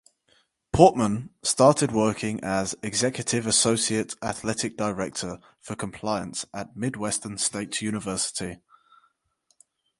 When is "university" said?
7.83-8.57